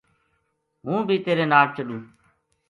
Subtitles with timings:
[0.83, 2.03] ہوں بی تیرے ناڑ چلوں‘‘